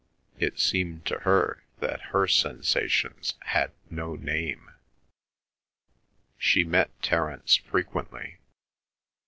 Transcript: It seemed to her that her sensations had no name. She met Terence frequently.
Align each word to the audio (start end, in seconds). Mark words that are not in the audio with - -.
It 0.39 0.57
seemed 0.57 1.05
to 1.05 1.19
her 1.19 1.63
that 1.79 2.01
her 2.09 2.27
sensations 2.27 3.35
had 3.43 3.71
no 3.91 4.15
name. 4.15 4.71
She 6.39 6.63
met 6.63 6.89
Terence 7.03 7.57
frequently. 7.57 8.39